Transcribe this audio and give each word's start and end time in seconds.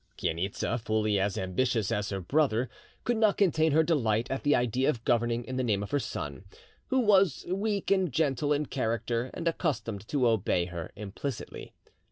Chainitza, 0.17 0.79
fully 0.79 1.19
as 1.19 1.37
ambitious 1.37 1.91
as 1.91 2.09
her 2.09 2.19
brother, 2.21 2.71
could 3.03 3.17
not 3.17 3.37
contain 3.37 3.71
her 3.73 3.83
delight 3.83 4.31
at 4.31 4.41
the 4.41 4.55
idea 4.55 4.89
of 4.89 5.05
governing 5.05 5.43
in 5.45 5.57
the 5.57 5.63
name 5.63 5.83
of 5.83 5.91
her 5.91 5.99
son, 5.99 6.43
who 6.87 6.99
was 7.01 7.45
weak 7.47 7.91
and 7.91 8.11
gentle 8.11 8.51
in 8.51 8.65
character 8.65 9.29
and 9.35 9.47
accustomed 9.47 10.07
to 10.07 10.27
obey 10.27 10.65
her 10.65 10.89
implicitly. 10.95 11.75